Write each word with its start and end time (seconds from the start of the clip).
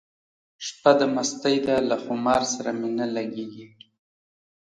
شپه 0.65 0.91
د 0.99 1.01
مستۍ 1.15 1.57
ده 1.67 1.75
له 1.89 1.97
خمار 2.03 2.41
سره 2.55 2.69
مي 2.79 2.89
نه 2.99 3.05
لګیږي 3.15 3.67